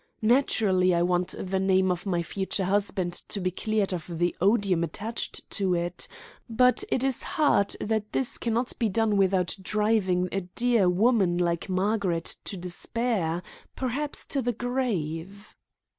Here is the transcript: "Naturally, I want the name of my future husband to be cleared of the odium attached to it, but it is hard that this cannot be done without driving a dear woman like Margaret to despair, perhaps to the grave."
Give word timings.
"Naturally, 0.23 0.95
I 0.95 1.03
want 1.03 1.35
the 1.37 1.59
name 1.59 1.91
of 1.91 2.07
my 2.07 2.23
future 2.23 2.63
husband 2.63 3.13
to 3.27 3.39
be 3.39 3.51
cleared 3.51 3.93
of 3.93 4.17
the 4.17 4.35
odium 4.41 4.83
attached 4.83 5.47
to 5.51 5.75
it, 5.75 6.07
but 6.49 6.83
it 6.89 7.03
is 7.03 7.21
hard 7.37 7.75
that 7.79 8.11
this 8.11 8.39
cannot 8.39 8.73
be 8.79 8.89
done 8.89 9.15
without 9.15 9.55
driving 9.61 10.27
a 10.31 10.41
dear 10.41 10.89
woman 10.89 11.37
like 11.37 11.69
Margaret 11.69 12.35
to 12.45 12.57
despair, 12.57 13.43
perhaps 13.75 14.25
to 14.25 14.41
the 14.41 14.53
grave." 14.53 15.55